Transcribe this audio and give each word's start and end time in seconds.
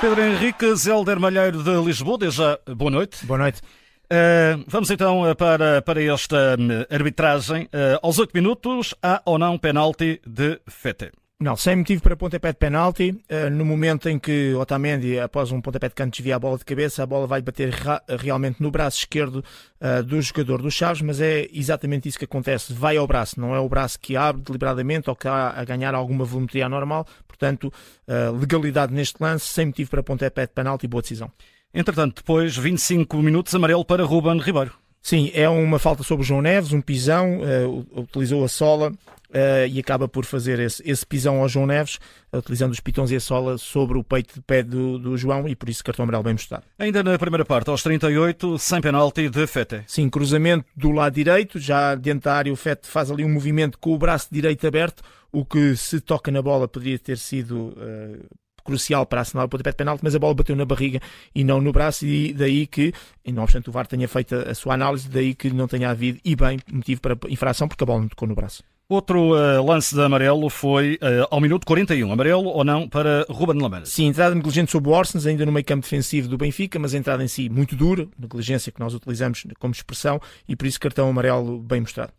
Pedro 0.00 0.22
Henrique 0.22 0.74
Zelder 0.76 1.20
Malheiro 1.20 1.62
de 1.62 1.76
Lisboa, 1.84 2.16
desde 2.16 2.38
já, 2.38 2.58
boa 2.74 2.90
noite. 2.90 3.26
Boa 3.26 3.38
noite. 3.38 3.60
Uh, 4.06 4.64
vamos 4.66 4.90
então 4.90 5.22
para, 5.36 5.82
para 5.82 6.02
esta 6.02 6.56
hum, 6.58 6.86
arbitragem. 6.90 7.64
Uh, 7.64 8.00
aos 8.02 8.18
8 8.18 8.32
minutos, 8.32 8.94
há 9.02 9.20
ou 9.26 9.38
não 9.38 9.58
penalti 9.58 10.18
de 10.26 10.58
Fete? 10.66 11.12
Não, 11.42 11.56
sem 11.56 11.74
motivo 11.74 12.02
para 12.02 12.14
pontapé 12.14 12.52
de 12.52 12.58
penalti. 12.58 13.18
Uh, 13.30 13.48
no 13.50 13.64
momento 13.64 14.10
em 14.10 14.18
que 14.18 14.52
Otamendi, 14.56 15.18
após 15.18 15.50
um 15.50 15.58
pontapé 15.58 15.88
de 15.88 15.94
canto, 15.94 16.12
desvia 16.12 16.36
a 16.36 16.38
bola 16.38 16.58
de 16.58 16.66
cabeça, 16.66 17.02
a 17.02 17.06
bola 17.06 17.26
vai 17.26 17.40
bater 17.40 17.72
realmente 18.18 18.62
no 18.62 18.70
braço 18.70 18.98
esquerdo 18.98 19.42
uh, 19.80 20.02
do 20.02 20.20
jogador 20.20 20.60
dos 20.60 20.74
Chaves, 20.74 21.00
mas 21.00 21.18
é 21.18 21.48
exatamente 21.50 22.06
isso 22.06 22.18
que 22.18 22.26
acontece. 22.26 22.74
Vai 22.74 22.98
ao 22.98 23.06
braço, 23.06 23.40
não 23.40 23.54
é 23.54 23.58
o 23.58 23.66
braço 23.70 23.98
que 23.98 24.18
abre 24.18 24.42
deliberadamente 24.42 25.08
ou 25.08 25.16
que 25.16 25.26
está 25.26 25.58
a 25.58 25.64
ganhar 25.64 25.94
alguma 25.94 26.26
volumetria 26.26 26.66
anormal. 26.66 27.06
Portanto, 27.26 27.72
uh, 28.06 28.36
legalidade 28.38 28.92
neste 28.92 29.16
lance, 29.18 29.46
sem 29.46 29.64
motivo 29.64 29.88
para 29.88 30.02
pontapé 30.02 30.46
de 30.46 30.52
penalti, 30.52 30.86
boa 30.86 31.00
decisão. 31.00 31.32
Entretanto, 31.72 32.16
depois 32.16 32.54
25 32.54 33.16
minutos 33.16 33.54
amarelo 33.54 33.82
para 33.82 34.04
Ruben 34.04 34.38
Ribeiro. 34.38 34.79
Sim, 35.02 35.30
é 35.34 35.48
uma 35.48 35.78
falta 35.78 36.02
sobre 36.02 36.22
o 36.22 36.26
João 36.26 36.42
Neves, 36.42 36.72
um 36.72 36.80
pisão, 36.80 37.40
uh, 37.40 38.00
utilizou 38.00 38.44
a 38.44 38.48
sola 38.48 38.92
uh, 39.30 39.66
e 39.70 39.78
acaba 39.78 40.06
por 40.06 40.24
fazer 40.24 40.58
esse, 40.58 40.82
esse, 40.88 41.06
pisão 41.06 41.40
ao 41.40 41.48
João 41.48 41.66
Neves, 41.66 41.98
utilizando 42.32 42.72
os 42.72 42.80
pitões 42.80 43.10
e 43.10 43.16
a 43.16 43.20
sola 43.20 43.56
sobre 43.56 43.98
o 43.98 44.04
peito 44.04 44.34
de 44.34 44.42
pé 44.42 44.62
do, 44.62 44.98
do 44.98 45.16
João 45.16 45.48
e 45.48 45.56
por 45.56 45.68
isso 45.68 45.82
cartão 45.82 46.02
amarelo 46.02 46.24
bem 46.24 46.34
mostrado. 46.34 46.64
Ainda 46.78 47.02
na 47.02 47.18
primeira 47.18 47.44
parte, 47.44 47.70
aos 47.70 47.82
38, 47.82 48.58
sem 48.58 48.80
penalti 48.80 49.28
de 49.28 49.46
Fete. 49.46 49.82
Sim, 49.86 50.10
cruzamento 50.10 50.66
do 50.76 50.90
lado 50.90 51.14
direito, 51.14 51.58
já 51.58 51.94
dentro 51.94 52.24
da 52.24 52.34
área 52.34 52.52
o 52.52 52.56
Fete 52.56 52.86
faz 52.86 53.10
ali 53.10 53.24
um 53.24 53.32
movimento 53.32 53.78
com 53.78 53.94
o 53.94 53.98
braço 53.98 54.28
direito 54.30 54.66
aberto, 54.66 55.02
o 55.32 55.44
que 55.44 55.76
se 55.76 56.00
toca 56.00 56.30
na 56.30 56.42
bola 56.42 56.68
poderia 56.68 56.98
ter 56.98 57.16
sido 57.16 57.68
uh, 57.68 58.26
crucial 58.70 59.04
para 59.04 59.22
assinar 59.22 59.44
o 59.44 59.48
pontapé 59.48 59.70
de 59.70 59.76
penalti, 59.76 60.00
mas 60.02 60.14
a 60.14 60.18
bola 60.18 60.34
bateu 60.34 60.54
na 60.54 60.64
barriga 60.64 61.00
e 61.34 61.42
não 61.42 61.60
no 61.60 61.72
braço, 61.72 62.06
e 62.06 62.32
daí 62.32 62.66
que, 62.66 62.92
e 63.24 63.32
não 63.32 63.42
obstante 63.42 63.68
o 63.68 63.72
VAR 63.72 63.86
tenha 63.86 64.06
feito 64.06 64.34
a 64.34 64.54
sua 64.54 64.74
análise, 64.74 65.08
daí 65.08 65.34
que 65.34 65.50
não 65.50 65.66
tenha 65.66 65.90
havido, 65.90 66.20
e 66.24 66.36
bem, 66.36 66.58
motivo 66.72 67.00
para 67.00 67.16
infração, 67.28 67.66
porque 67.66 67.82
a 67.82 67.86
bola 67.86 68.02
não 68.02 68.08
tocou 68.08 68.28
no 68.28 68.34
braço. 68.34 68.62
Outro 68.88 69.34
uh, 69.34 69.64
lance 69.64 69.94
de 69.94 70.02
amarelo 70.02 70.50
foi 70.50 70.94
uh, 70.94 71.26
ao 71.30 71.40
minuto 71.40 71.64
41. 71.64 72.10
Amarelo 72.10 72.48
ou 72.48 72.64
não 72.64 72.88
para 72.88 73.24
Ruben 73.28 73.62
Lamela? 73.62 73.86
Sim, 73.86 74.06
entrada 74.06 74.34
negligente 74.34 74.72
sobre 74.72 74.90
o 74.90 74.92
Orsens, 74.92 75.26
ainda 75.26 75.46
no 75.46 75.52
meio 75.52 75.64
campo 75.64 75.82
defensivo 75.82 76.26
do 76.26 76.36
Benfica, 76.36 76.76
mas 76.76 76.92
a 76.92 76.98
entrada 76.98 77.22
em 77.22 77.28
si 77.28 77.48
muito 77.48 77.76
dura, 77.76 78.08
negligência 78.18 78.72
que 78.72 78.80
nós 78.80 78.92
utilizamos 78.92 79.46
como 79.60 79.72
expressão, 79.72 80.20
e 80.48 80.56
por 80.56 80.66
isso 80.66 80.80
cartão 80.80 81.08
amarelo 81.08 81.60
bem 81.60 81.80
mostrado. 81.80 82.12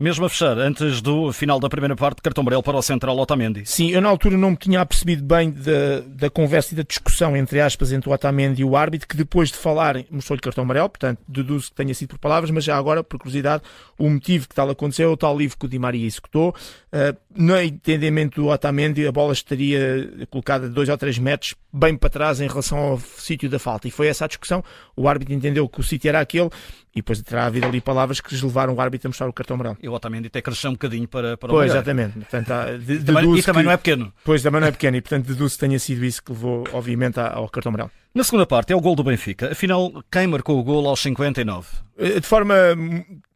Mesmo 0.00 0.24
a 0.24 0.30
fechar, 0.30 0.56
antes 0.56 1.02
do 1.02 1.30
final 1.30 1.60
da 1.60 1.68
primeira 1.68 1.94
parte, 1.94 2.22
cartão 2.22 2.40
amarelo 2.40 2.62
para 2.62 2.74
o 2.74 2.80
central 2.80 3.18
Otamendi. 3.18 3.66
Sim, 3.66 3.90
eu 3.90 4.00
na 4.00 4.08
altura 4.08 4.34
não 4.34 4.52
me 4.52 4.56
tinha 4.56 4.80
apercebido 4.80 5.22
bem 5.22 5.50
da, 5.50 6.00
da 6.06 6.30
conversa 6.30 6.72
e 6.72 6.76
da 6.78 6.82
discussão, 6.82 7.36
entre 7.36 7.60
aspas, 7.60 7.92
entre 7.92 8.08
o 8.08 8.12
Otamendi 8.14 8.62
e 8.62 8.64
o 8.64 8.78
árbitro, 8.78 9.06
que 9.06 9.14
depois 9.14 9.50
de 9.50 9.58
falarem 9.58 10.06
mostrou-lhe 10.10 10.40
cartão 10.40 10.64
amarelo, 10.64 10.88
portanto, 10.88 11.18
deduzo 11.28 11.68
que 11.68 11.74
tenha 11.74 11.92
sido 11.92 12.08
por 12.08 12.18
palavras, 12.18 12.50
mas 12.50 12.64
já 12.64 12.78
agora, 12.78 13.04
por 13.04 13.18
curiosidade, 13.18 13.62
o 13.98 14.08
motivo 14.08 14.48
que 14.48 14.54
tal 14.54 14.70
aconteceu 14.70 15.10
é 15.10 15.12
o 15.12 15.18
tal 15.18 15.36
livro 15.36 15.58
que 15.58 15.66
o 15.66 15.68
Di 15.68 15.78
Maria 15.78 16.06
executou. 16.06 16.54
Uh, 16.90 17.14
no 17.36 17.60
entendimento 17.60 18.40
do 18.40 18.48
Otamendi, 18.48 19.06
a 19.06 19.12
bola 19.12 19.34
estaria 19.34 20.10
colocada 20.30 20.66
dois 20.66 20.88
ou 20.88 20.96
três 20.96 21.18
metros 21.18 21.54
bem 21.70 21.94
para 21.94 22.08
trás 22.08 22.40
em 22.40 22.48
relação 22.48 22.78
ao 22.78 22.98
sítio 22.98 23.50
da 23.50 23.58
falta. 23.58 23.86
E 23.86 23.90
foi 23.90 24.06
essa 24.08 24.24
a 24.24 24.28
discussão. 24.28 24.64
O 24.96 25.06
árbitro 25.06 25.34
entendeu 25.34 25.68
que 25.68 25.78
o 25.78 25.82
sítio 25.82 26.08
era 26.08 26.20
aquele 26.20 26.48
e 26.94 27.00
depois 27.00 27.22
terá 27.22 27.46
havido 27.46 27.66
ali 27.66 27.80
palavras 27.80 28.20
que 28.20 28.32
lhes 28.32 28.42
levaram 28.42 28.74
o 28.74 28.80
árbitro 28.80 29.08
a 29.08 29.10
mostrar 29.10 29.28
o 29.28 29.32
cartão 29.32 29.54
amarelo. 29.54 29.76
E 29.80 29.88
o 29.88 29.92
Otamendi 29.92 30.26
até 30.26 30.42
cresceu 30.42 30.70
um 30.70 30.74
bocadinho 30.74 31.06
para, 31.06 31.36
para 31.36 31.48
Pois, 31.48 31.70
exatamente. 31.70 32.18
Portanto, 32.18 32.50
há, 32.50 32.76
de, 32.76 32.94
e 32.94 32.98
também, 33.04 33.36
e 33.36 33.42
também 33.42 33.62
que, 33.62 33.66
não 33.66 33.70
é 33.70 33.76
pequeno. 33.76 34.12
Pois, 34.24 34.42
também 34.42 34.60
não 34.60 34.68
é 34.68 34.72
pequeno. 34.72 34.96
E, 34.96 35.00
portanto, 35.00 35.26
deduzo 35.26 35.54
que 35.54 35.60
tenha 35.60 35.78
sido 35.78 36.04
isso 36.04 36.22
que 36.22 36.32
levou, 36.32 36.64
obviamente, 36.72 37.18
ao 37.20 37.48
cartão 37.48 37.70
amarelo. 37.70 37.90
Na 38.12 38.24
segunda 38.24 38.44
parte 38.44 38.72
é 38.72 38.76
o 38.76 38.80
gol 38.80 38.96
do 38.96 39.04
Benfica. 39.04 39.52
Afinal, 39.52 40.02
quem 40.10 40.26
marcou 40.26 40.58
o 40.58 40.64
gol 40.64 40.88
aos 40.88 41.00
59? 41.00 41.68
Eh, 42.00 42.18
de 42.18 42.26
forma 42.26 42.54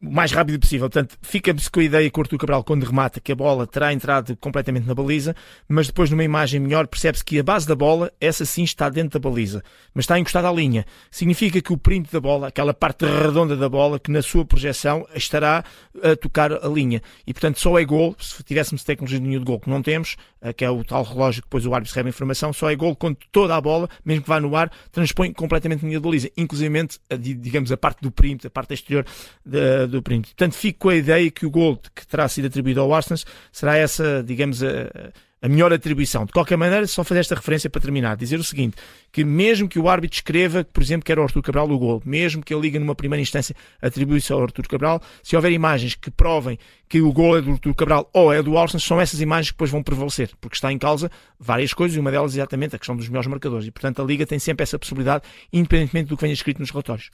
mais 0.01 0.31
rápida 0.31 0.57
possível. 0.57 0.89
Portanto, 0.89 1.17
fica-se 1.21 1.69
com 1.69 1.79
a 1.79 1.83
ideia 1.83 2.09
que 2.09 2.19
o 2.19 2.37
Cabral, 2.37 2.63
quando 2.63 2.83
remata, 2.83 3.19
que 3.19 3.31
a 3.31 3.35
bola 3.35 3.65
terá 3.65 3.93
entrado 3.93 4.35
completamente 4.37 4.87
na 4.87 4.93
baliza, 4.93 5.35
mas 5.67 5.87
depois, 5.87 6.09
numa 6.09 6.23
imagem 6.23 6.59
melhor, 6.59 6.87
percebe-se 6.87 7.23
que 7.23 7.39
a 7.39 7.43
base 7.43 7.67
da 7.67 7.75
bola, 7.75 8.11
essa 8.19 8.45
sim 8.45 8.63
está 8.63 8.89
dentro 8.89 9.19
da 9.19 9.29
baliza, 9.29 9.63
mas 9.93 10.03
está 10.03 10.17
encostada 10.19 10.49
à 10.49 10.51
linha. 10.51 10.85
Significa 11.09 11.61
que 11.61 11.73
o 11.73 11.77
print 11.77 12.11
da 12.11 12.19
bola, 12.19 12.47
aquela 12.47 12.73
parte 12.73 13.05
redonda 13.05 13.55
da 13.55 13.69
bola, 13.69 13.99
que 13.99 14.11
na 14.11 14.21
sua 14.21 14.45
projeção 14.45 15.07
estará 15.13 15.63
a 16.03 16.15
tocar 16.15 16.51
a 16.51 16.67
linha. 16.67 17.01
E, 17.25 17.33
portanto, 17.33 17.59
só 17.59 17.77
é 17.79 17.85
gol, 17.85 18.15
se 18.19 18.43
tivéssemos 18.43 18.83
tecnologia 18.83 19.19
de 19.19 19.27
nenhum 19.27 19.39
de 19.39 19.45
gol 19.45 19.59
que 19.59 19.69
não 19.69 19.81
temos, 19.81 20.15
eh, 20.41 20.53
que 20.53 20.63
é 20.63 20.69
o 20.69 20.83
tal 20.83 21.03
relógio 21.03 21.41
que 21.41 21.47
depois 21.47 21.65
o 21.65 21.73
árbitro 21.73 21.91
recebe 21.91 22.09
a 22.09 22.11
informação, 22.11 22.53
só 22.53 22.69
é 22.69 22.75
gol 22.75 22.95
quando 22.95 23.17
toda 23.31 23.55
a 23.55 23.61
bola, 23.61 23.89
mesmo 24.03 24.23
que 24.23 24.29
vá 24.29 24.39
no 24.39 24.55
ar, 24.55 24.71
transpõe 24.91 25.33
completamente 25.33 25.83
a 25.83 25.87
linha 25.87 25.99
de 25.99 26.03
baliza, 26.03 26.29
inclusive, 26.37 26.87
digamos, 27.17 27.71
a 27.71 27.77
parte 27.77 28.01
do 28.01 28.11
print, 28.11 28.45
parte 28.55 28.73
exterior 28.73 29.05
de, 29.45 29.87
do 29.87 30.01
print. 30.01 30.29
Portanto, 30.29 30.53
fico 30.53 30.79
com 30.79 30.89
a 30.89 30.95
ideia 30.95 31.29
que 31.29 31.45
o 31.45 31.51
gol 31.51 31.77
que 31.93 32.07
terá 32.07 32.27
sido 32.27 32.47
atribuído 32.47 32.81
ao 32.81 32.93
Arsenal 32.93 33.19
será 33.51 33.77
essa, 33.77 34.23
digamos, 34.23 34.63
a, 34.63 35.11
a 35.45 35.47
melhor 35.47 35.71
atribuição. 35.71 36.25
De 36.25 36.31
qualquer 36.31 36.57
maneira, 36.57 36.87
só 36.87 37.03
fazer 37.03 37.19
esta 37.19 37.35
referência 37.35 37.69
para 37.69 37.79
terminar, 37.79 38.17
dizer 38.17 38.39
o 38.39 38.43
seguinte, 38.43 38.77
que 39.11 39.23
mesmo 39.23 39.69
que 39.69 39.77
o 39.77 39.87
árbitro 39.87 40.15
escreva, 40.15 40.63
por 40.63 40.81
exemplo, 40.81 41.05
que 41.05 41.11
era 41.11 41.21
o 41.21 41.23
Artur 41.23 41.43
Cabral 41.43 41.69
o 41.69 41.77
gol, 41.77 42.01
mesmo 42.03 42.43
que 42.43 42.51
a 42.51 42.57
Liga 42.57 42.79
numa 42.79 42.95
primeira 42.95 43.21
instância 43.21 43.55
atribui-se 43.79 44.33
ao 44.33 44.41
Artur 44.41 44.67
Cabral, 44.67 44.99
se 45.21 45.35
houver 45.35 45.51
imagens 45.51 45.93
que 45.93 46.09
provem 46.09 46.57
que 46.89 46.99
o 46.99 47.13
gol 47.13 47.37
é 47.37 47.41
do 47.41 47.51
Artur 47.51 47.75
Cabral 47.75 48.09
ou 48.11 48.33
é 48.33 48.41
do 48.41 48.57
Arsenal, 48.57 48.79
são 48.79 48.99
essas 48.99 49.21
imagens 49.21 49.51
que 49.51 49.53
depois 49.53 49.69
vão 49.69 49.83
prevalecer, 49.83 50.31
porque 50.41 50.55
está 50.55 50.71
em 50.71 50.79
causa 50.79 51.11
várias 51.39 51.73
coisas 51.75 51.95
e 51.95 51.99
uma 51.99 52.09
delas 52.09 52.33
exatamente 52.33 52.75
a 52.75 52.79
questão 52.79 52.95
dos 52.95 53.07
melhores 53.07 53.27
marcadores. 53.27 53.67
E, 53.67 53.71
portanto, 53.71 54.01
a 54.01 54.05
Liga 54.05 54.25
tem 54.25 54.39
sempre 54.39 54.63
essa 54.63 54.79
possibilidade, 54.79 55.25
independentemente 55.53 56.09
do 56.09 56.17
que 56.17 56.23
venha 56.23 56.33
escrito 56.33 56.59
nos 56.59 56.71
relatórios. 56.71 57.11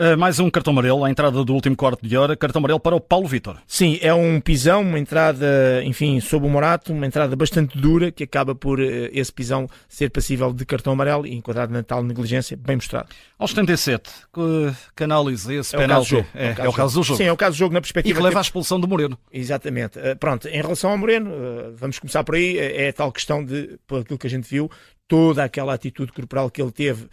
Uh, 0.00 0.16
mais 0.16 0.40
um 0.40 0.48
cartão 0.48 0.72
amarelo, 0.72 1.04
a 1.04 1.10
entrada 1.10 1.44
do 1.44 1.52
último 1.52 1.76
quarto 1.76 2.08
de 2.08 2.16
hora, 2.16 2.34
cartão 2.34 2.60
amarelo 2.60 2.80
para 2.80 2.96
o 2.96 3.00
Paulo 3.00 3.28
Vitor. 3.28 3.58
Sim, 3.66 3.98
é 4.00 4.12
um 4.14 4.40
pisão, 4.40 4.80
uma 4.80 4.98
entrada, 4.98 5.84
enfim, 5.84 6.18
sob 6.18 6.46
o 6.46 6.48
Morato, 6.48 6.94
uma 6.94 7.06
entrada 7.06 7.36
bastante 7.36 7.76
dura, 7.76 8.10
que 8.10 8.24
acaba 8.24 8.54
por 8.54 8.80
uh, 8.80 8.82
esse 9.12 9.30
pisão 9.30 9.68
ser 9.86 10.08
passível 10.08 10.50
de 10.50 10.64
cartão 10.64 10.94
amarelo 10.94 11.26
e 11.26 11.34
enquadrado 11.34 11.74
na 11.74 11.82
tal 11.82 12.02
negligência, 12.02 12.56
bem 12.56 12.76
mostrado. 12.76 13.10
Aos 13.38 13.50
77, 13.50 14.10
que, 14.32 14.74
que 14.96 15.04
análise 15.04 15.54
esse 15.54 15.76
é 15.76 15.78
penalti? 15.78 16.16
É, 16.34 16.46
é, 16.46 16.54
é, 16.60 16.68
o 16.68 16.72
caso 16.72 16.98
do 16.98 17.04
jogo. 17.04 17.18
Sim, 17.18 17.24
é 17.24 17.32
o 17.32 17.36
caso 17.36 17.56
do 17.56 17.58
jogo 17.58 17.74
na 17.74 17.80
perspectiva. 17.82 18.14
E 18.14 18.16
que 18.18 18.24
leva 18.24 18.38
à 18.38 18.42
expulsão 18.42 18.80
do 18.80 18.88
Moreno. 18.88 19.18
Exatamente. 19.30 19.98
Uh, 19.98 20.16
pronto, 20.18 20.48
em 20.48 20.62
relação 20.62 20.90
ao 20.90 20.96
Moreno, 20.96 21.30
vamos 21.76 21.98
começar 21.98 22.24
por 22.24 22.34
aí, 22.34 22.56
é 22.56 22.88
a 22.88 22.92
tal 22.94 23.12
questão 23.12 23.44
de, 23.44 23.78
por 23.86 24.00
aquilo 24.00 24.18
que 24.18 24.26
a 24.26 24.30
gente 24.30 24.48
viu, 24.48 24.70
toda 25.06 25.44
aquela 25.44 25.74
atitude 25.74 26.12
corporal 26.12 26.50
que 26.50 26.62
ele 26.62 26.72
teve 26.72 27.08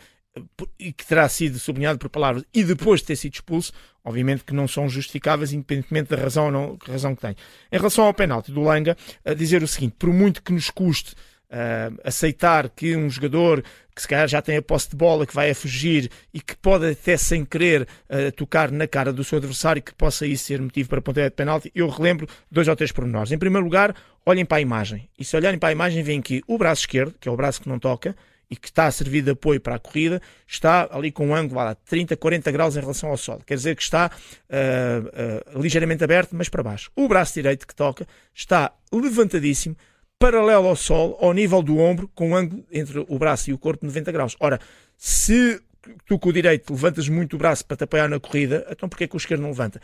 e 0.77 0.91
que 0.91 1.05
terá 1.05 1.27
sido 1.27 1.59
sublinhado 1.59 2.00
por 2.00 2.09
palavras 2.09 2.44
e 2.53 2.63
depois 2.63 3.01
de 3.01 3.07
ter 3.07 3.16
sido 3.16 3.33
expulso, 3.33 3.72
obviamente 4.03 4.44
que 4.44 4.53
não 4.53 4.67
são 4.67 4.88
justificáveis, 4.89 5.53
independentemente 5.53 6.09
da 6.09 6.17
razão 6.17 6.45
ou 6.45 6.51
não, 6.51 6.77
razão 6.88 7.16
que 7.16 7.22
tem. 7.22 7.35
Em 7.72 7.77
relação 7.77 8.05
ao 8.05 8.13
penalti 8.13 8.51
do 8.51 8.61
Langa, 8.61 8.95
dizer 9.38 9.63
o 9.63 9.67
seguinte: 9.67 9.95
por 9.97 10.11
muito 10.11 10.41
que 10.41 10.53
nos 10.53 10.69
custe 10.69 11.16
uh, 11.49 11.99
aceitar 12.03 12.69
que 12.69 12.95
um 12.95 13.09
jogador 13.09 13.63
que 13.95 14.01
se 14.01 14.07
calhar 14.07 14.28
já 14.28 14.41
tem 14.41 14.55
a 14.55 14.61
posse 14.61 14.89
de 14.89 14.95
bola, 14.95 15.25
que 15.25 15.35
vai 15.35 15.49
a 15.49 15.55
fugir 15.55 16.09
e 16.33 16.39
que 16.39 16.55
pode 16.55 16.89
até 16.89 17.17
sem 17.17 17.44
querer 17.44 17.81
uh, 17.81 18.31
tocar 18.31 18.72
na 18.72 18.88
cara 18.88 19.11
do 19.11 19.23
seu 19.23 19.39
adversário, 19.39 19.81
que 19.81 19.94
possa 19.94 20.25
isso 20.25 20.45
ser 20.45 20.61
motivo 20.61 20.89
para 20.89 21.01
pontapé 21.01 21.29
de 21.29 21.35
penalti, 21.35 21.72
eu 21.75 21.89
relembro 21.89 22.28
dois 22.49 22.67
ou 22.67 22.75
três 22.75 22.91
pormenores. 22.91 23.31
Em 23.31 23.38
primeiro 23.38 23.66
lugar, 23.66 23.94
olhem 24.25 24.45
para 24.45 24.59
a 24.59 24.61
imagem. 24.61 25.09
E 25.19 25.25
se 25.25 25.35
olharem 25.35 25.59
para 25.59 25.69
a 25.69 25.72
imagem, 25.73 26.01
veem 26.01 26.22
que 26.22 26.41
o 26.47 26.57
braço 26.57 26.81
esquerdo, 26.81 27.16
que 27.19 27.28
é 27.28 27.31
o 27.31 27.35
braço 27.35 27.61
que 27.61 27.67
não 27.67 27.78
toca, 27.78 28.16
e 28.49 28.55
que 28.55 28.67
está 28.67 28.87
a 28.87 28.91
servir 28.91 29.21
de 29.21 29.31
apoio 29.31 29.61
para 29.61 29.75
a 29.75 29.79
corrida, 29.79 30.21
está 30.47 30.89
ali 30.91 31.11
com 31.11 31.27
um 31.27 31.35
ângulo 31.35 31.61
lá, 31.61 31.75
30, 31.75 32.17
40 32.17 32.51
graus 32.51 32.75
em 32.75 32.79
relação 32.79 33.09
ao 33.09 33.17
solo. 33.17 33.41
Quer 33.46 33.55
dizer 33.55 33.75
que 33.75 33.84
está 33.84 34.09
uh, 34.49 35.55
uh, 35.57 35.61
ligeiramente 35.61 36.03
aberto, 36.03 36.35
mas 36.35 36.49
para 36.49 36.63
baixo. 36.63 36.91
O 36.96 37.07
braço 37.07 37.35
direito 37.35 37.67
que 37.67 37.75
toca 37.75 38.07
está 38.34 38.72
levantadíssimo, 38.91 39.75
paralelo 40.17 40.67
ao 40.67 40.75
solo, 40.75 41.16
ao 41.19 41.31
nível 41.31 41.61
do 41.61 41.78
ombro, 41.78 42.09
com 42.16 42.31
um 42.31 42.35
ângulo 42.35 42.66
entre 42.72 43.05
o 43.07 43.19
braço 43.19 43.51
e 43.51 43.53
o 43.53 43.57
corpo 43.57 43.81
de 43.81 43.87
90 43.87 44.11
graus. 44.11 44.35
Ora, 44.40 44.59
se 44.97 45.61
tu 46.05 46.17
com 46.17 46.29
o 46.29 46.34
direito 46.34 46.73
levantas 46.73 47.07
muito 47.07 47.35
o 47.35 47.40
braço 47.40 47.66
para 47.66 47.78
te 47.78 47.84
apoiar 47.84 48.07
na 48.07 48.19
corrida, 48.19 48.66
então 48.69 48.90
porquê 48.90 49.07
que 49.07 49.16
o 49.16 49.17
esquerdo 49.17 49.41
não 49.41 49.49
levanta? 49.49 49.79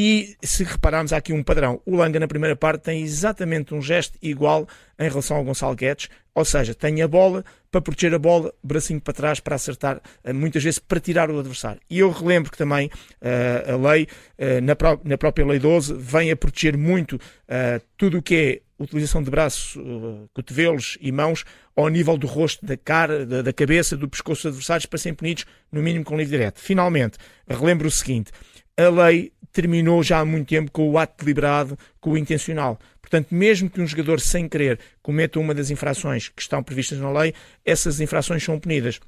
E 0.00 0.36
se 0.40 0.62
repararmos, 0.62 1.12
há 1.12 1.16
aqui 1.16 1.32
um 1.32 1.42
padrão. 1.42 1.82
O 1.84 1.96
Langa, 1.96 2.20
na 2.20 2.28
primeira 2.28 2.54
parte, 2.54 2.82
tem 2.82 3.02
exatamente 3.02 3.74
um 3.74 3.82
gesto 3.82 4.16
igual 4.22 4.68
em 4.96 5.08
relação 5.08 5.36
ao 5.36 5.42
Gonçalo 5.42 5.74
Guedes, 5.74 6.08
ou 6.32 6.44
seja, 6.44 6.72
tem 6.72 7.02
a 7.02 7.08
bola 7.08 7.44
para 7.68 7.80
proteger 7.80 8.14
a 8.14 8.18
bola, 8.18 8.54
bracinho 8.62 9.00
para 9.00 9.12
trás 9.12 9.40
para 9.40 9.56
acertar, 9.56 10.00
eh, 10.22 10.32
muitas 10.32 10.62
vezes 10.62 10.78
para 10.78 11.00
tirar 11.00 11.32
o 11.32 11.40
adversário. 11.40 11.80
E 11.90 11.98
eu 11.98 12.12
relembro 12.12 12.48
que 12.48 12.56
também 12.56 12.86
uh, 12.86 13.72
a 13.72 13.90
lei, 13.90 14.06
uh, 14.38 14.60
na, 14.62 14.76
pró 14.76 15.00
na, 15.02 15.18
própria 15.18 15.44
Lei 15.44 15.58
12, 15.58 15.92
vem 15.94 16.30
a 16.30 16.36
proteger 16.36 16.76
muito 16.76 17.16
uh, 17.16 17.84
tudo 17.96 18.18
o 18.18 18.22
que 18.22 18.36
é 18.36 18.60
utilização 18.80 19.20
de 19.20 19.28
braços, 19.28 19.76
cotovelos 20.32 20.96
e 21.00 21.10
mãos 21.10 21.44
ao 21.74 21.88
nível 21.88 22.16
do 22.16 22.28
rosto, 22.28 22.64
da 22.64 22.76
cara, 22.76 23.26
da, 23.26 23.42
da 23.42 23.52
cabeça, 23.52 23.96
do 23.96 24.08
pescoço 24.08 24.42
dos 24.42 24.46
adversários 24.46 24.86
para 24.86 24.98
serem 25.00 25.16
punidos, 25.16 25.44
no 25.72 25.82
mínimo 25.82 26.04
com 26.04 26.16
livre 26.16 26.38
direto. 26.38 26.60
Finalmente, 26.60 27.18
relembro 27.48 27.88
o 27.88 27.90
seguinte 27.90 28.30
a 28.78 28.88
lei 28.88 29.32
terminou 29.52 30.02
já 30.02 30.20
há 30.20 30.24
muito 30.24 30.48
tempo 30.48 30.70
com 30.70 30.88
o 30.88 30.98
ato 30.98 31.24
deliberado, 31.24 31.78
com 32.00 32.12
o 32.12 32.18
intencional. 32.18 32.78
Portanto, 33.00 33.28
mesmo 33.34 33.70
que 33.70 33.80
um 33.80 33.86
jogador 33.86 34.20
sem 34.20 34.48
querer 34.48 34.78
cometa 35.02 35.40
uma 35.40 35.54
das 35.54 35.70
infrações 35.70 36.28
que 36.28 36.42
estão 36.42 36.62
previstas 36.62 36.98
na 36.98 37.10
lei, 37.10 37.32
essas 37.64 38.00
infrações 38.00 38.42
são 38.44 38.60
punidas. 38.60 39.00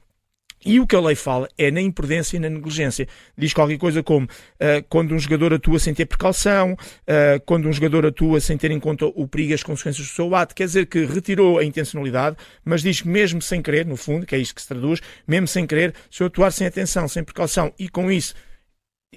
E 0.64 0.78
o 0.78 0.86
que 0.86 0.94
a 0.94 1.00
lei 1.00 1.14
fala 1.14 1.48
é 1.56 1.70
na 1.70 1.80
imprudência 1.80 2.36
e 2.36 2.40
na 2.40 2.50
negligência. 2.50 3.08
Diz 3.36 3.54
qualquer 3.54 3.78
coisa 3.78 4.02
como 4.02 4.26
uh, 4.26 4.84
quando 4.90 5.14
um 5.14 5.18
jogador 5.18 5.54
atua 5.54 5.78
sem 5.78 5.94
ter 5.94 6.04
precaução, 6.04 6.72
uh, 6.72 7.40
quando 7.46 7.66
um 7.66 7.72
jogador 7.72 8.04
atua 8.04 8.40
sem 8.40 8.58
ter 8.58 8.70
em 8.70 8.78
conta 8.78 9.06
o 9.06 9.26
perigo 9.26 9.52
e 9.52 9.54
as 9.54 9.62
consequências 9.62 10.06
do 10.06 10.12
seu 10.12 10.34
ato, 10.34 10.54
quer 10.54 10.66
dizer 10.66 10.86
que 10.86 11.06
retirou 11.06 11.58
a 11.58 11.64
intencionalidade, 11.64 12.36
mas 12.62 12.82
diz 12.82 13.00
que 13.00 13.08
mesmo 13.08 13.40
sem 13.40 13.62
querer, 13.62 13.86
no 13.86 13.96
fundo, 13.96 14.26
que 14.26 14.34
é 14.34 14.38
isto 14.38 14.54
que 14.54 14.60
se 14.60 14.68
traduz, 14.68 15.00
mesmo 15.26 15.46
sem 15.46 15.66
querer, 15.66 15.94
se 16.10 16.22
eu 16.22 16.26
atuar 16.26 16.50
sem 16.50 16.66
atenção, 16.66 17.08
sem 17.08 17.24
precaução 17.24 17.72
e 17.78 17.88
com 17.88 18.12
isso 18.12 18.34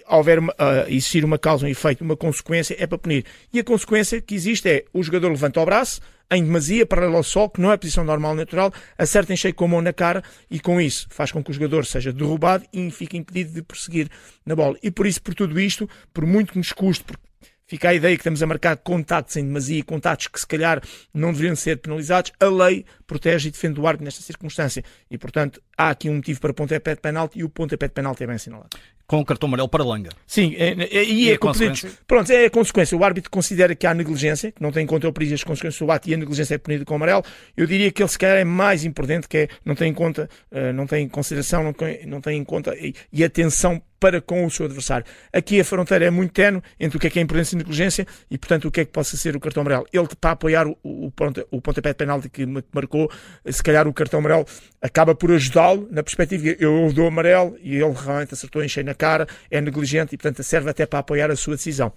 houver 0.08 0.40
uh, 0.40 0.52
existir 0.88 1.24
uma 1.24 1.38
causa, 1.38 1.66
um 1.66 1.70
efeito, 1.70 2.04
uma 2.04 2.16
consequência, 2.16 2.76
é 2.80 2.88
para 2.88 2.98
punir. 2.98 3.26
E 3.52 3.60
a 3.60 3.64
consequência 3.64 4.22
que 4.22 4.36
existe 4.36 4.70
é 4.70 4.86
o 4.94 5.02
jogador 5.04 5.30
levanta 5.30 5.62
o 5.62 5.66
braço, 5.66 6.02
em 6.32 6.44
demasia, 6.44 6.86
paralelo 6.86 7.18
ao 7.18 7.24
sol, 7.24 7.50
que 7.50 7.62
não 7.62 7.72
é 7.72 7.76
a 7.76 7.78
posição 7.78 8.04
normal 8.04 8.36
natural, 8.36 8.74
acerta 8.98 9.34
em 9.34 9.38
cheio 9.38 9.54
com 9.54 9.66
a 9.66 9.68
mão 9.68 9.82
na 9.82 9.94
cara 9.94 10.24
e 10.50 10.60
com 10.60 10.82
isso 10.82 11.08
faz 11.10 11.32
com 11.32 11.44
que 11.44 11.52
o 11.52 11.54
jogador 11.54 11.86
seja 11.86 12.12
derrubado 12.12 12.66
e 12.74 12.90
fique 12.92 13.18
impedido 13.18 13.54
de 13.54 13.62
prosseguir 13.62 14.10
na 14.46 14.56
bola. 14.56 14.78
E 14.82 14.90
por 14.90 15.06
isso, 15.06 15.22
por 15.22 15.36
tudo 15.36 15.60
isto, 15.60 15.88
por 16.14 16.26
muito 16.26 16.54
que 16.54 16.58
nos 16.58 16.72
custe, 16.72 17.04
porque 17.04 17.22
fica 17.68 17.90
a 17.90 17.94
ideia 17.94 18.16
que 18.16 18.22
estamos 18.22 18.42
a 18.42 18.48
marcar 18.48 18.78
contactos 18.78 19.36
em 19.38 19.46
demasia 19.46 19.84
contactos 19.84 20.28
que 20.28 20.40
se 20.40 20.48
calhar 20.48 20.82
não 21.14 21.32
deveriam 21.32 21.56
ser 21.56 21.78
penalizados, 21.78 22.32
a 22.40 22.46
lei 22.46 22.86
protege 23.06 23.50
e 23.50 23.52
defende 23.52 23.80
o 23.80 23.88
árbitro 23.88 24.06
nesta 24.06 24.22
circunstância. 24.22 24.84
E, 25.10 25.18
portanto, 25.18 25.62
há 25.78 25.90
aqui 25.90 26.10
um 26.10 26.16
motivo 26.16 26.40
para 26.40 26.54
pontapé 26.54 26.96
de 26.96 27.02
penalti 27.02 27.40
e 27.40 27.44
o 27.44 27.50
pontapé 27.50 27.88
de 27.88 27.94
penalti 27.94 28.24
é 28.24 28.28
bem 28.28 28.36
assinalado. 28.36 28.70
Com 29.06 29.20
o 29.20 29.26
cartão 29.26 29.48
amarelo 29.48 29.68
para 29.68 29.84
Langa. 29.84 30.10
Sim, 30.26 30.56
é, 30.58 30.70
é, 30.70 31.04
e, 31.04 31.26
e 31.26 31.32
é, 31.32 31.38
consequência? 31.38 31.92
Pronto, 32.08 32.32
é 32.32 32.46
a 32.46 32.50
consequência. 32.50 32.98
O 32.98 33.04
árbitro 33.04 33.30
considera 33.30 33.76
que 33.76 33.86
há 33.86 33.94
negligência, 33.94 34.52
que 34.52 34.62
não 34.62 34.72
tem 34.72 34.84
em 34.84 34.88
conta 34.88 35.08
o 35.08 35.14
perigo 35.14 35.34
as 35.34 35.44
consequências 35.44 35.86
do 35.86 35.92
ato 35.92 36.10
e 36.10 36.14
a 36.14 36.18
negligência 36.18 36.56
é 36.56 36.58
punida 36.58 36.86
com 36.86 36.94
o 36.94 36.96
amarelo. 36.96 37.24
Eu 37.56 37.68
diria 37.68 37.92
que 37.92 38.02
ele 38.02 38.10
se 38.10 38.18
calhar 38.18 38.38
é 38.38 38.44
mais 38.44 38.86
imprudente, 38.86 39.28
que 39.28 39.38
é 39.38 39.48
não 39.66 39.76
tem 39.76 39.92
em 39.92 39.94
conta, 39.94 40.30
uh, 40.52 40.74
não 40.74 40.88
tem 40.88 41.06
em 41.06 41.10
consideração, 41.10 41.64
não 41.64 41.74
tem, 41.74 42.06
não 42.06 42.22
tem 42.22 42.38
em 42.38 42.44
conta 42.44 42.76
e, 42.76 42.94
e 43.12 43.24
atenção 43.24 43.82
para 44.04 44.20
com 44.20 44.46
o 44.46 44.52
seu 44.52 44.66
adversário. 44.66 45.06
Aqui 45.32 45.62
a 45.62 45.64
fronteira 45.64 46.04
é 46.04 46.10
muito 46.10 46.34
tenue 46.34 46.62
entre 46.78 46.98
o 46.98 47.00
que 47.00 47.08
é 47.08 47.10
que 47.10 47.20
é 47.20 47.22
imprudência 47.22 47.56
e 47.56 47.58
negligência 47.58 48.06
e, 48.30 48.38
portanto, 48.38 48.68
o 48.68 48.72
que 48.72 48.82
é 48.82 48.86
que 48.86 48.92
possa 48.92 49.16
ser 49.16 49.34
o 49.34 49.40
cartão 49.40 49.62
amarelo. 49.62 49.86
Ele 49.94 50.06
para 50.20 50.32
apoiar 50.32 50.68
o, 50.68 50.78
o, 50.84 51.10
o 51.52 51.62
pontapé 51.62 51.90
de 51.90 51.96
penalti 51.96 52.28
que 52.28 52.46
marcou, 52.46 53.10
se 53.50 53.64
calhar 53.64 53.88
o 53.88 53.94
cartão 53.94 54.20
amarelo 54.20 54.46
acaba 54.82 55.16
por 55.16 55.32
ajudá-lo 55.32 55.88
na 55.90 56.04
perspectiva 56.04 56.54
eu 56.60 56.92
dou 56.92 57.08
amarelo 57.08 57.56
e 57.62 57.76
ele 57.76 57.94
realmente 57.94 58.34
acertou 58.34 58.62
em 58.62 58.68
cheio 58.68 58.86
na 58.86 58.94
cara, 58.94 59.26
é 59.50 59.62
negligente 59.62 60.16
e, 60.16 60.18
portanto, 60.18 60.44
serve 60.44 60.70
até 60.70 60.86
para 60.86 61.00
apoiar 61.00 61.32
a 61.32 61.36
sua 61.38 61.56
decisão. 61.56 61.94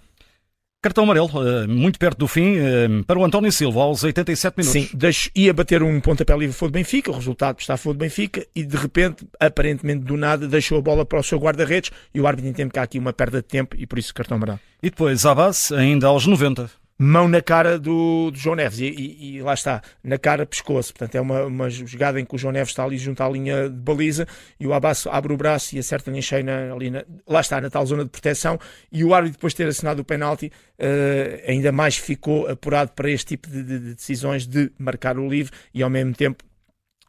Cartão 0.79 1.05
amarelo, 1.05 1.29
eh, 1.43 1.65
muito 1.65 1.97
perto 1.97 2.19
do 2.19 2.27
fim, 2.27 2.55
eh, 2.55 2.87
para 3.07 3.17
o 3.17 3.25
António 3.25 3.51
Silva, 3.51 3.81
aos 3.81 4.03
87 4.03 4.57
minutos. 4.57 4.81
Sim, 4.81 4.89
deixo, 4.95 5.31
ia 5.35 5.51
bater 5.51 5.81
um 5.81 5.99
pontapé 5.99 6.37
livre 6.37 6.55
foi 6.55 6.67
do 6.67 6.73
Benfica, 6.73 7.09
o 7.09 7.15
resultado 7.15 7.59
está 7.59 7.75
favor 7.75 7.93
do 7.95 7.99
Benfica, 7.99 8.45
e 8.55 8.63
de 8.63 8.77
repente, 8.77 9.27
aparentemente 9.39 10.05
do 10.05 10.15
nada, 10.15 10.47
deixou 10.47 10.77
a 10.77 10.81
bola 10.81 11.03
para 11.03 11.19
o 11.19 11.23
seu 11.23 11.39
guarda-redes 11.39 11.89
e 12.13 12.21
o 12.21 12.27
árbitro 12.27 12.51
entende 12.51 12.69
que 12.69 12.77
há 12.77 12.83
aqui 12.83 12.99
uma 12.99 13.11
perda 13.11 13.41
de 13.41 13.47
tempo 13.47 13.75
e 13.75 13.87
por 13.87 13.97
isso 13.97 14.13
cartão 14.13 14.37
amarelo. 14.37 14.59
E 14.81 14.91
depois, 14.91 15.25
à 15.25 15.33
base, 15.33 15.73
ainda 15.73 16.07
aos 16.07 16.27
90 16.27 16.69
mão 16.97 17.27
na 17.27 17.41
cara 17.41 17.77
do, 17.77 18.31
do 18.31 18.37
João 18.37 18.55
Neves 18.55 18.79
e, 18.79 18.85
e, 18.85 19.35
e, 19.35 19.41
lá 19.41 19.53
está, 19.53 19.81
na 20.03 20.17
cara 20.17 20.45
pescoço. 20.45 20.93
Portanto, 20.93 21.15
é 21.15 21.21
uma, 21.21 21.43
uma 21.45 21.69
jogada 21.69 22.19
em 22.19 22.25
que 22.25 22.33
o 22.33 22.37
João 22.37 22.51
Neves 22.51 22.69
está 22.69 22.83
ali 22.83 22.97
junto 22.97 23.21
à 23.21 23.29
linha 23.29 23.69
de 23.69 23.75
baliza 23.75 24.27
e 24.59 24.65
o 24.65 24.73
Abbas 24.73 25.05
abre 25.07 25.31
o 25.31 25.37
braço 25.37 25.75
e 25.75 25.79
acerta-lhe 25.79 26.19
em 26.19 26.43
na, 26.43 26.73
ali 26.73 26.89
na, 26.89 27.03
lá 27.27 27.41
está, 27.41 27.61
na 27.61 27.69
tal 27.69 27.85
zona 27.85 28.03
de 28.03 28.09
proteção. 28.09 28.59
E 28.91 29.03
o 29.03 29.13
árbitro, 29.13 29.37
depois 29.37 29.53
de 29.53 29.57
ter 29.57 29.67
assinado 29.67 30.01
o 30.01 30.05
penalti, 30.05 30.47
uh, 30.47 31.49
ainda 31.49 31.71
mais 31.71 31.97
ficou 31.97 32.47
apurado 32.47 32.91
para 32.91 33.09
este 33.11 33.27
tipo 33.27 33.47
de, 33.49 33.63
de, 33.63 33.79
de, 33.79 33.93
decisões 33.93 34.47
de 34.47 34.71
marcar 34.79 35.19
o 35.19 35.29
livre 35.29 35.53
e 35.73 35.83
ao 35.83 35.89
mesmo 35.89 36.13
tempo 36.15 36.43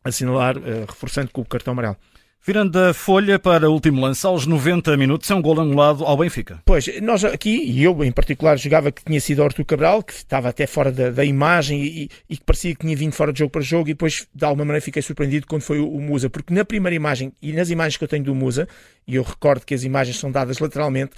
assinalar, 0.05 0.59
uh, 0.59 0.85
reforçando 0.87 1.31
com 1.31 1.41
o 1.41 1.45
cartão 1.45 1.73
amarelo. 1.73 1.97
Virando 2.47 2.79
a 2.79 2.95
folha 2.95 3.39
para 3.39 3.69
o 3.69 3.73
último 3.73 4.01
lance, 4.01 4.27
aos 4.27 4.47
90 4.47 4.97
minutos, 4.97 5.31
é 5.31 5.35
um 5.35 5.43
gol 5.43 5.61
anulado 5.61 6.05
ao 6.05 6.17
Benfica. 6.17 6.63
Pois, 6.65 6.89
nós 7.03 7.25
aqui, 7.25 7.63
e 7.63 7.83
eu 7.83 8.03
em 8.03 8.13
particular, 8.13 8.57
jogava 8.57 8.91
que 8.91 9.05
tinha 9.05 9.21
sido 9.21 9.43
Artur 9.43 9.65
Cabral, 9.65 10.03
que 10.03 10.13
estava 10.13 10.49
até 10.49 10.67
fora 10.67 10.91
da, 10.91 11.11
da 11.11 11.25
imagem 11.25 11.83
e, 11.83 12.11
e, 12.29 12.37
que 12.37 12.45
parecia 12.45 12.75
que 12.75 12.81
tinha 12.81 12.97
vindo 12.97 13.13
fora 13.13 13.33
de 13.33 13.41
jogo 13.41 13.51
para 13.51 13.61
jogo, 13.61 13.89
e 13.89 13.93
depois, 13.93 14.27
de 14.35 14.45
alguma 14.45 14.65
maneira, 14.65 14.83
fiquei 14.83 15.03
surpreendido 15.03 15.47
quando 15.47 15.63
foi 15.63 15.79
o, 15.79 15.89
o 15.91 16.01
Musa, 16.01 16.31
porque 16.31 16.55
na 16.55 16.65
primeira 16.65 16.95
imagem, 16.95 17.33
e 17.43 17.53
nas 17.53 17.71
imagens 17.71 17.99
que 17.99 18.05
eu 18.05 18.09
tenho 18.09 18.25
do 18.25 18.35
Musa, 18.35 18.67
e 19.07 19.17
eu 19.17 19.23
recordo 19.23 19.67
que 19.67 19.75
as 19.75 19.85
imagens 19.85 20.17
são 20.17 20.31
dadas 20.31 20.59
lateralmente, 20.59 21.13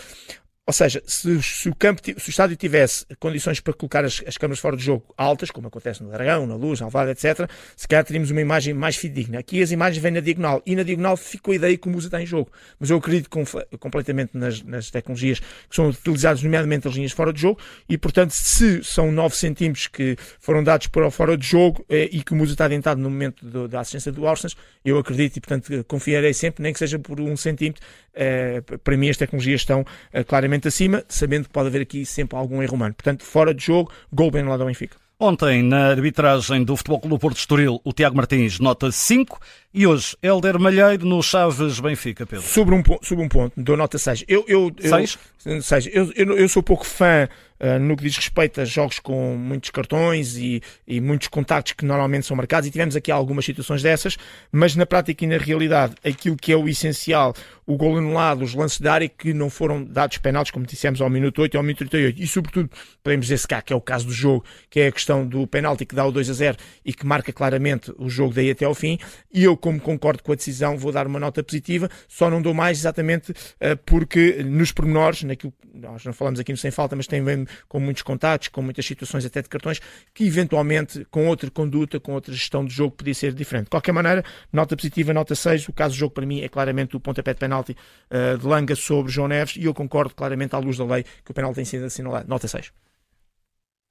ou 0.67 0.73
seja, 0.73 1.03
se, 1.05 1.43
se, 1.43 1.69
o 1.69 1.75
campo, 1.75 2.01
se 2.05 2.29
o 2.29 2.31
estádio 2.31 2.57
tivesse 2.57 3.05
condições 3.19 3.59
para 3.59 3.73
colocar 3.73 4.05
as, 4.05 4.23
as 4.25 4.37
câmaras 4.37 4.61
fora 4.61 4.77
de 4.77 4.85
jogo 4.85 5.05
altas, 5.17 5.51
como 5.51 5.67
acontece 5.67 6.01
no 6.03 6.11
Dragão, 6.11 6.47
na 6.47 6.55
Luz, 6.55 6.79
na 6.79 6.87
Alvalade, 6.87 7.13
etc., 7.13 7.51
se 7.75 7.89
calhar 7.89 8.05
teríamos 8.05 8.31
uma 8.31 8.41
imagem 8.41 8.73
mais 8.73 8.95
fidedigna. 8.95 9.41
Aqui 9.41 9.61
as 9.63 9.73
imagens 9.73 10.01
vêm 10.01 10.13
na 10.13 10.21
diagonal 10.21 10.63
e 10.65 10.77
na 10.77 10.85
diagonal 10.85 11.17
ficou 11.17 11.51
a 11.53 11.57
ideia 11.57 11.77
que 11.77 11.89
o 11.89 11.91
Musa 11.91 12.07
está 12.07 12.23
em 12.23 12.27
jogo. 12.27 12.53
Mas 12.79 12.89
eu 12.89 12.99
acredito 12.99 13.29
com, 13.29 13.45
completamente 13.81 14.37
nas, 14.37 14.63
nas, 14.63 14.91
tecnologias 14.91 15.41
que 15.41 15.75
são 15.75 15.89
utilizadas, 15.89 16.43
nomeadamente 16.43 16.87
as 16.87 16.95
linhas 16.95 17.13
fora 17.13 17.33
de 17.33 17.41
jogo, 17.41 17.59
e 17.89 17.99
portanto, 17.99 18.31
se 18.31 18.85
são 18.85 19.11
9 19.11 19.35
centímetros 19.35 19.89
que 19.89 20.17
foram 20.39 20.63
dados 20.63 20.87
para 20.87 21.07
o 21.07 21.11
fora 21.11 21.37
de 21.37 21.47
jogo 21.47 21.85
eh, 21.89 22.09
e 22.13 22.23
que 22.23 22.33
o 22.33 22.37
Musa 22.37 22.53
está 22.53 22.67
adentado 22.67 23.01
no 23.01 23.11
momento 23.11 23.45
do, 23.45 23.67
da 23.67 23.81
assistência 23.81 24.13
do 24.13 24.23
Orsens, 24.23 24.57
eu 24.85 24.99
acredito 24.99 25.37
e 25.37 25.41
portanto 25.41 25.85
confiarei 25.89 26.33
sempre, 26.33 26.63
nem 26.63 26.73
que 26.73 26.79
seja 26.79 26.99
por 26.99 27.21
um 27.21 27.37
centímetro. 27.37 27.83
Eh, 28.15 28.63
para 28.83 28.97
mim, 28.97 29.09
as 29.09 29.17
tecnologias 29.17 29.61
estão 29.61 29.85
eh, 30.13 30.25
claramente 30.25 30.69
acima, 30.69 31.05
sabendo 31.09 31.45
que 31.45 31.53
pode 31.53 31.69
haver 31.69 31.83
aqui 31.83 32.05
sempre 32.05 32.37
algum 32.37 32.63
erro 32.63 32.75
humano. 32.75 32.95
Portanto, 32.95 33.25
fora 33.25 33.55
de 33.55 33.65
jogo, 33.65 33.93
gol 34.13 34.31
bem 34.31 34.43
lado 34.45 34.61
do 34.61 34.67
Benfica. 34.67 34.97
Ontem, 35.23 35.63
na 35.63 35.89
arbitragem 35.89 36.65
do 36.65 36.75
Futebol 36.75 36.99
Clube 36.99 37.21
Porto 37.21 37.37
Estoril, 37.37 37.79
o 37.85 37.93
Tiago 37.93 38.17
Martins 38.17 38.59
nota 38.59 38.91
5 38.91 39.39
e 39.73 39.87
hoje, 39.87 40.17
Helder 40.21 40.59
Malheiro 40.59 41.07
no 41.07 41.23
Chaves 41.23 41.79
Benfica, 41.79 42.27
Pedro. 42.27 42.45
Sobre 42.45 42.75
um, 42.75 42.83
sobre 43.03 43.25
um 43.25 43.29
ponto, 43.29 43.53
dou 43.57 43.77
nota 43.77 43.99
6. 43.99 44.25
Eu, 44.27 44.45
eu, 44.49 44.73
eu, 44.79 44.91
6? 44.91 45.19
6. 45.63 45.87
Eu, 45.93 46.13
eu, 46.17 46.39
eu 46.39 46.49
sou 46.49 46.61
pouco 46.61 46.85
fã 46.85 47.29
uh, 47.61 47.79
no 47.79 47.97
que 47.97 48.03
diz 48.03 48.17
respeito 48.17 48.61
a 48.61 48.65
jogos 48.65 48.99
com 48.99 49.37
muitos 49.37 49.71
cartões 49.71 50.37
e, 50.37 50.63
e 50.87 51.01
muitos 51.01 51.29
contactos 51.29 51.75
que 51.75 51.85
normalmente 51.85 52.27
são 52.27 52.37
marcados, 52.37 52.67
e 52.67 52.71
tivemos 52.71 52.97
aqui 52.97 53.13
algumas 53.13 53.45
situações 53.45 53.83
dessas, 53.83 54.17
mas 54.51 54.75
na 54.75 54.87
prática 54.87 55.25
e 55.25 55.29
na 55.29 55.39
realidade, 55.39 55.95
aquilo 56.05 56.37
que 56.37 56.53
é 56.53 56.57
o 56.57 56.69
essencial, 56.69 57.35
o 57.67 57.77
gol 57.77 57.97
anulado, 57.97 58.43
os 58.43 58.55
lances 58.55 58.81
de 58.81 58.89
área 58.89 59.09
que 59.09 59.33
não 59.33 59.49
foram 59.49 59.85
dados 59.85 60.19
penaltis, 60.19 60.51
como 60.51 60.67
dissemos, 60.67 61.01
ao 61.01 61.09
minuto 61.09 61.41
8 61.41 61.55
e 61.55 61.57
ao 61.57 61.63
minuto 61.63 61.79
38, 61.79 62.23
e 62.23 62.27
sobretudo, 62.27 62.71
podemos 63.03 63.27
dizer 63.27 63.39
se 63.39 63.47
cá, 63.47 63.63
que 63.63 63.73
é 63.73 63.77
o 63.77 63.81
caso 63.81 64.07
do 64.07 64.13
jogo, 64.13 64.45
que 64.69 64.81
é 64.81 64.89
a 64.89 64.93
questão 64.93 65.27
do 65.27 65.47
penalti 65.47 65.85
que 65.85 65.95
dá 65.95 66.05
o 66.05 66.11
2 66.11 66.31
a 66.31 66.33
0 66.33 66.57
e 66.85 66.93
que 66.93 67.07
marca 67.07 67.33
claramente 67.33 67.93
o 67.99 68.09
jogo 68.09 68.35
daí 68.35 68.51
até 68.51 68.65
ao 68.65 68.75
fim, 68.75 68.99
e 69.33 69.45
eu, 69.45 69.57
como 69.61 69.81
concordo 69.81 70.23
com 70.23 70.33
a 70.33 70.35
decisão, 70.35 70.77
vou 70.77 70.91
dar 70.91 71.07
uma 71.07 71.21
nota 71.21 71.43
positiva, 71.43 71.89
só 72.09 72.31
não 72.31 72.43
dou 72.43 72.55
mais 72.55 72.79
exatamente 72.79 73.31
uh, 73.31 73.77
porque 73.85 74.43
nos 74.43 74.73
pormenores, 74.73 75.23
naquilo 75.23 75.53
nós 75.75 76.05
não 76.05 76.13
falamos 76.13 76.41
aqui 76.41 76.53
no 76.53 76.59
sem 76.59 76.71
falta, 76.71 76.97
mas 76.97 77.07
tem 77.07 77.23
bem 77.23 77.47
com 77.69 77.79
muitos 77.79 78.03
contatos, 78.03 78.49
com 78.49 78.63
muitas 78.63 78.85
situações 78.85 79.25
até 79.25 79.41
de 79.43 79.49
cartões, 79.49 79.81
que 80.13 80.27
eventualmente 80.27 81.07
com 81.11 81.29
outra 81.29 81.51
conduta, 81.51 82.01
com 82.01 82.13
outra 82.13 82.33
gestão 82.33 82.65
de 82.65 82.75
jogo 82.75 82.97
podia 82.97 83.15
ser 83.15 83.33
diferente. 83.33 83.65
De 83.65 83.71
qualquer 83.71 83.93
maneira, 83.93 84.25
nota 84.53 84.77
positiva, 84.77 85.13
nota 85.13 85.35
6, 85.35 85.69
o 85.69 85.73
caso 85.73 85.95
do 85.95 85.99
jogo 85.99 86.15
para 86.15 86.27
mim 86.27 86.41
é 86.41 86.49
claramente 86.49 86.97
o 86.97 87.01
pontapé 87.01 87.33
de 87.33 87.39
penalti 87.39 87.77
uh, 88.11 88.39
de 88.39 88.47
Langa 88.47 88.75
sobre 88.75 89.13
João 89.13 89.29
Neves 89.29 89.57
e 89.57 89.65
eu 89.65 89.75
concordo 89.75 90.15
claramente 90.15 90.55
à 90.55 90.59
luz 90.59 90.77
da 90.77 90.85
lei 90.85 91.05
que 91.25 91.31
o 91.31 91.35
penalti 91.35 91.57
tem 91.57 91.65
sido 91.65 91.85
assinalado. 91.85 92.29
Nota 92.29 92.49
6. 92.49 92.73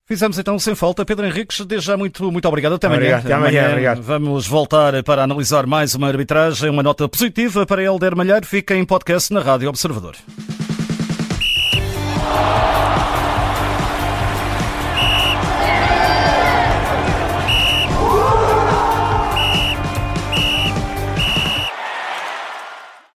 Fizemos 0.09 0.39
então 0.39 0.57
sem 0.57 0.73
falta. 0.73 1.05
Pedro 1.05 1.27
Henriques, 1.27 1.63
desde 1.67 1.85
já 1.85 1.95
muito, 1.95 2.31
muito 2.31 2.47
obrigado. 2.47 2.73
Até 2.73 2.87
amanhã. 2.87 2.99
Obrigado, 2.99 3.25
até 3.25 3.33
amanhã, 3.35 3.59
amanhã 3.59 3.69
obrigado. 3.69 4.01
Vamos 4.01 4.47
voltar 4.47 5.03
para 5.03 5.21
analisar 5.21 5.67
mais 5.67 5.93
uma 5.93 6.07
arbitragem, 6.07 6.67
uma 6.67 6.81
nota 6.81 7.07
positiva 7.07 7.63
para 7.63 7.83
Helder 7.83 8.15
Malheiro. 8.15 8.43
Fica 8.43 8.75
em 8.75 8.83
podcast 8.83 9.31
na 9.31 9.39
Rádio 9.39 9.69
Observador. 9.69 10.15